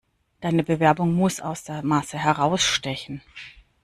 [0.39, 3.21] Deine Bewerbung muss aus der Masse herausstechen.